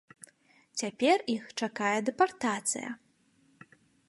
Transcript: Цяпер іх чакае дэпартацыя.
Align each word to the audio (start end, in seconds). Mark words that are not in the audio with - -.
Цяпер 0.81 1.17
іх 1.35 1.43
чакае 1.65 1.93
дэпартацыя. 2.09 2.89